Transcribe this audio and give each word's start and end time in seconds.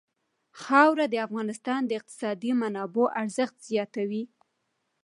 خاوره 0.61 1.05
د 1.09 1.15
افغانستان 1.27 1.79
د 1.85 1.91
اقتصادي 1.99 2.51
منابعو 2.61 3.13
ارزښت 3.21 3.55
زیاتوي. 3.69 4.23